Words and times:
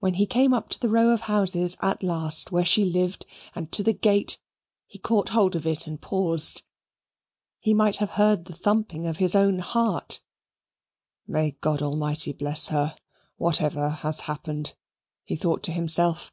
When 0.00 0.12
he 0.12 0.26
came 0.26 0.52
up 0.52 0.68
to 0.68 0.78
the 0.78 0.90
row 0.90 1.08
of 1.08 1.22
houses, 1.22 1.78
at 1.80 2.02
last, 2.02 2.52
where 2.52 2.66
she 2.66 2.84
lived, 2.84 3.24
and 3.54 3.72
to 3.72 3.82
the 3.82 3.94
gate, 3.94 4.38
he 4.86 4.98
caught 4.98 5.30
hold 5.30 5.56
of 5.56 5.66
it 5.66 5.86
and 5.86 5.98
paused. 5.98 6.62
He 7.58 7.72
might 7.72 7.96
have 7.96 8.10
heard 8.20 8.44
the 8.44 8.52
thumping 8.52 9.06
of 9.06 9.16
his 9.16 9.34
own 9.34 9.60
heart. 9.60 10.20
"May 11.26 11.52
God 11.62 11.80
Almighty 11.80 12.34
bless 12.34 12.68
her, 12.68 12.94
whatever 13.38 13.88
has 13.88 14.20
happened," 14.20 14.74
he 15.24 15.34
thought 15.34 15.62
to 15.62 15.72
himself. 15.72 16.30